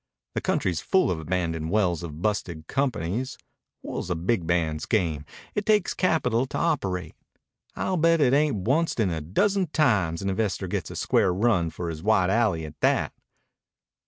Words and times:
The 0.33 0.41
country's 0.41 0.81
full 0.81 1.11
of 1.11 1.19
abandoned 1.19 1.69
wells 1.69 2.01
of 2.01 2.23
busted 2.23 2.65
companies. 2.65 3.37
Oil 3.85 3.99
is 3.99 4.09
a 4.09 4.15
big 4.15 4.45
man's 4.45 4.87
game. 4.87 5.25
It 5.53 5.63
takes 5.63 5.93
capital 5.93 6.47
to 6.47 6.57
operate. 6.57 7.13
I'll 7.75 7.97
bet 7.97 8.19
it 8.19 8.33
ain't 8.33 8.67
onct 8.67 8.99
in 8.99 9.11
a 9.11 9.21
dozen 9.21 9.67
times 9.67 10.23
an 10.23 10.29
investor 10.31 10.67
gets 10.67 10.89
a 10.89 10.95
square 10.95 11.31
run 11.31 11.69
for 11.69 11.87
his 11.87 12.01
white 12.01 12.31
alley, 12.31 12.65
at 12.65 12.79
that." 12.79 13.13